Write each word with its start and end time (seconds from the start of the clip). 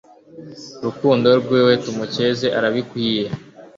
rukundo 0.83 1.27
rw'iwe 1.41 1.73
tumukeze 1.83 2.47
arabikwiye 2.57 3.25